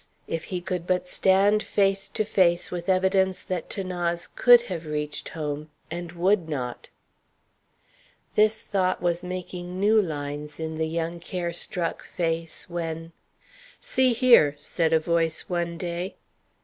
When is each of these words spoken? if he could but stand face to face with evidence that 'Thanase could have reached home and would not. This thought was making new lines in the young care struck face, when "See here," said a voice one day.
if 0.25 0.45
he 0.45 0.59
could 0.61 0.87
but 0.87 1.07
stand 1.07 1.61
face 1.61 2.09
to 2.09 2.25
face 2.25 2.71
with 2.71 2.89
evidence 2.89 3.43
that 3.43 3.69
'Thanase 3.69 4.29
could 4.33 4.63
have 4.63 4.83
reached 4.87 5.29
home 5.37 5.69
and 5.91 6.13
would 6.13 6.49
not. 6.49 6.89
This 8.33 8.63
thought 8.63 8.99
was 9.03 9.21
making 9.23 9.79
new 9.79 10.01
lines 10.01 10.59
in 10.59 10.79
the 10.79 10.87
young 10.87 11.19
care 11.19 11.53
struck 11.53 12.03
face, 12.03 12.67
when 12.67 13.11
"See 13.79 14.13
here," 14.13 14.55
said 14.57 14.91
a 14.91 14.99
voice 14.99 15.41
one 15.47 15.77
day. 15.77 16.15